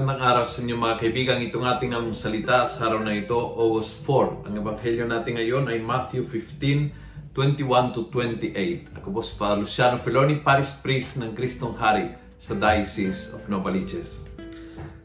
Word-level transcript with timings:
araw 0.00 0.48
sa 0.48 0.64
inyo 0.64 0.72
mga 0.80 1.04
kaibigan. 1.04 1.44
Itong 1.44 1.68
ating 1.68 1.92
ang 1.92 2.16
salita 2.16 2.64
sa 2.64 2.88
araw 2.88 3.04
na 3.04 3.12
ito, 3.12 3.36
August 3.36 4.00
4. 4.08 4.48
Ang 4.48 4.64
ebanghelyo 4.64 5.04
natin 5.04 5.36
ngayon 5.36 5.68
ay 5.68 5.84
Matthew 5.84 6.24
15, 6.24 7.36
21 7.36 7.92
to 7.92 8.08
28. 8.08 8.88
Ako 8.96 9.12
po 9.12 9.20
si 9.20 9.36
Father 9.36 9.60
Luciano 9.60 10.00
Feloni, 10.00 10.40
Paris 10.40 10.80
Priest 10.80 11.20
ng 11.20 11.36
Kristong 11.36 11.76
Hari 11.76 12.08
sa 12.40 12.56
Diocese 12.56 13.36
of 13.36 13.44
Novaliches. 13.52 14.16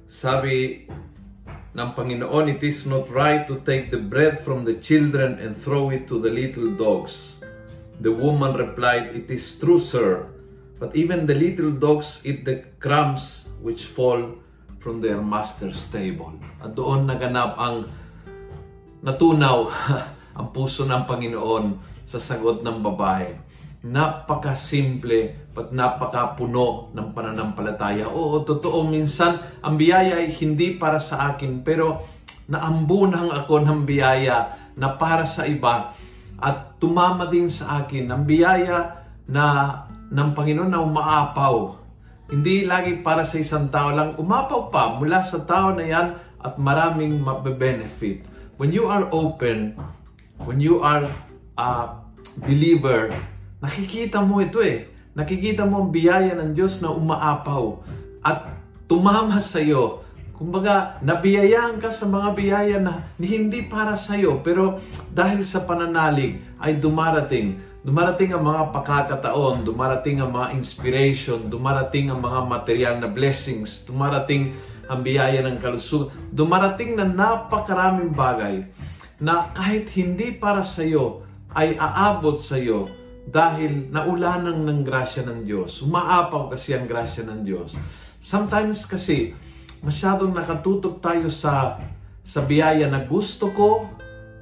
Sabi 0.07 0.87
ng 1.75 1.89
Panginoon, 1.91 2.47
It 2.47 2.63
is 2.63 2.87
not 2.87 3.11
right 3.11 3.43
to 3.43 3.59
take 3.67 3.91
the 3.91 3.99
bread 3.99 4.39
from 4.47 4.63
the 4.63 4.79
children 4.79 5.35
and 5.43 5.59
throw 5.59 5.91
it 5.91 6.07
to 6.07 6.15
the 6.15 6.31
little 6.31 6.71
dogs. 6.79 7.43
The 7.99 8.15
woman 8.15 8.55
replied, 8.55 9.11
It 9.19 9.27
is 9.27 9.59
true, 9.59 9.83
sir. 9.83 10.31
But 10.79 10.95
even 10.95 11.27
the 11.27 11.35
little 11.35 11.75
dogs 11.75 12.23
eat 12.23 12.47
the 12.47 12.63
crumbs 12.79 13.51
which 13.59 13.83
fall 13.83 14.46
from 14.87 15.03
their 15.03 15.19
master's 15.19 15.83
table. 15.91 16.31
At 16.63 16.71
doon 16.71 17.11
naganap 17.11 17.59
ang 17.59 17.91
natunaw 19.03 19.67
ang 20.39 20.47
puso 20.55 20.87
ng 20.87 21.03
Panginoon 21.03 21.65
sa 22.07 22.23
sagot 22.23 22.63
ng 22.63 22.79
babae. 22.79 23.35
Napakasimple 23.83 25.51
at 25.59 25.75
napakapuno 25.75 26.95
ng 26.95 27.11
pananampalataya. 27.11 28.07
Oo, 28.07 28.47
totoo 28.47 28.87
minsan 28.87 29.59
ang 29.59 29.75
biyaya 29.75 30.23
ay 30.23 30.31
hindi 30.39 30.79
para 30.79 31.03
sa 31.03 31.35
akin 31.35 31.67
pero 31.67 32.07
naambunang 32.47 33.27
ako 33.43 33.67
ng 33.67 33.83
biyaya 33.83 34.55
na 34.79 34.95
para 34.95 35.27
sa 35.27 35.43
iba 35.43 35.91
at 36.39 36.79
tumama 36.79 37.27
din 37.27 37.51
sa 37.51 37.83
akin 37.83 38.07
ang 38.07 38.23
biyaya 38.23 39.03
na 39.27 39.43
ng 40.07 40.29
Panginoon 40.31 40.71
na 40.71 40.79
umaapaw 40.79 41.86
hindi 42.27 42.67
lagi 42.67 42.99
para 42.99 43.23
sa 43.23 43.39
isang 43.39 43.71
tao 43.71 43.95
lang. 43.95 44.19
Umapaw 44.19 44.67
pa 44.67 44.99
mula 44.99 45.23
sa 45.23 45.47
tao 45.47 45.71
na 45.71 45.85
yan 45.87 46.07
at 46.43 46.59
maraming 46.59 47.23
mabe-benefit. 47.23 48.27
When 48.59 48.75
you 48.75 48.91
are 48.91 49.07
open, 49.15 49.79
when 50.43 50.59
you 50.59 50.83
are 50.83 51.07
a 51.55 52.03
believer, 52.43 53.15
nakikita 53.63 54.19
mo 54.19 54.43
ito 54.43 54.59
eh. 54.59 54.91
Nakikita 55.17 55.65
mo 55.65 55.87
ang 55.87 55.89
biyaya 55.89 56.37
ng 56.37 56.53
Diyos 56.53 56.77
na 56.83 56.93
umaapaw 56.93 57.81
at 58.21 58.53
tumama 58.85 59.41
sa 59.41 59.63
iyo. 59.63 60.05
Kumbaga, 60.37 61.01
nabiyayaan 61.01 61.81
ka 61.81 61.89
sa 61.89 62.05
mga 62.05 62.37
biyaya 62.37 62.77
na 62.77 63.01
hindi 63.17 63.65
para 63.65 63.97
sa 63.97 64.13
iyo, 64.13 64.45
pero 64.45 64.77
dahil 65.09 65.41
sa 65.41 65.65
pananalig 65.65 66.37
ay 66.61 66.77
dumarating 66.77 67.57
Dumarating 67.87 68.35
ang 68.35 68.43
mga 68.43 68.75
pagkakataon, 68.75 69.63
dumarating 69.63 70.19
ang 70.19 70.35
mga 70.35 70.59
inspiration, 70.59 71.47
dumarating 71.47 72.11
ang 72.11 72.19
mga 72.19 72.43
material 72.43 72.95
na 72.99 73.07
blessings, 73.07 73.87
dumarating 73.87 74.59
ang 74.91 75.07
biyaya 75.07 75.39
ng 75.47 75.55
kalusugan, 75.63 76.11
dumarating 76.35 76.99
na 76.99 77.07
napakaraming 77.07 78.11
bagay 78.11 78.67
na 79.23 79.55
kahit 79.55 79.87
hindi 79.95 80.35
para 80.35 80.67
sa 80.67 80.83
iyo 80.83 81.23
ay 81.55 81.79
aabot 81.79 82.35
sa 82.43 82.59
iyo 82.59 82.91
dahil 83.23 83.87
naulanan 83.87 84.67
ng 84.67 84.83
grasya 84.83 85.23
ng 85.23 85.47
Diyos. 85.47 85.79
Umaapaw 85.79 86.51
kasi 86.51 86.75
ang 86.75 86.91
grasya 86.91 87.23
ng 87.23 87.47
Diyos. 87.47 87.79
Sometimes 88.19 88.83
kasi 88.83 89.31
masyadong 89.79 90.35
nakatutok 90.35 90.99
tayo 90.99 91.31
sa 91.31 91.79
sa 92.27 92.43
biyaya 92.43 92.91
na 92.91 93.07
gusto 93.07 93.47
ko, 93.55 93.87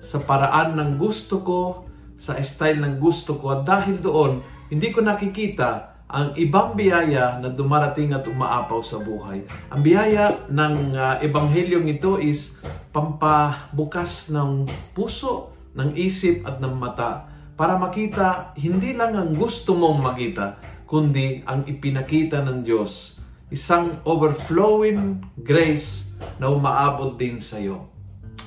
sa 0.02 0.18
paraan 0.18 0.74
ng 0.82 0.98
gusto 0.98 1.46
ko, 1.46 1.86
sa 2.16 2.40
style 2.40 2.80
ng 2.82 2.96
gusto 2.98 3.38
ko 3.40 3.60
at 3.60 3.68
dahil 3.68 4.00
doon, 4.00 4.44
hindi 4.72 4.90
ko 4.92 5.04
nakikita 5.04 5.96
ang 6.06 6.38
ibang 6.38 6.78
biyaya 6.78 7.42
na 7.42 7.50
dumarating 7.50 8.14
at 8.14 8.30
umaapaw 8.30 8.80
sa 8.80 9.02
buhay. 9.02 9.44
Ang 9.74 9.82
biyaya 9.82 10.48
ng 10.48 10.94
uh, 10.94 11.18
ebanghelyong 11.20 11.90
ito 11.90 12.22
is 12.22 12.56
pampabukas 12.94 14.30
ng 14.30 14.70
puso, 14.94 15.52
ng 15.76 15.98
isip 15.98 16.46
at 16.48 16.62
ng 16.62 16.72
mata 16.78 17.28
para 17.56 17.76
makita 17.76 18.56
hindi 18.56 18.96
lang 18.96 19.16
ang 19.16 19.32
gusto 19.36 19.76
mong 19.76 20.00
makita, 20.04 20.60
kundi 20.86 21.44
ang 21.48 21.68
ipinakita 21.68 22.44
ng 22.44 22.64
Diyos. 22.64 23.20
Isang 23.50 24.04
overflowing 24.04 25.24
grace 25.42 26.16
na 26.40 26.52
umaabot 26.52 27.16
din 27.16 27.40
sa 27.40 27.58
iyo. 27.60 27.92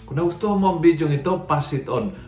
Kung 0.09 0.17
nagustuhan 0.17 0.61
mo 0.61 0.77
ang 0.77 0.81
video 0.81 1.09
ito, 1.09 1.45
pass 1.45 1.77
it 1.77 1.85
on 1.89 2.28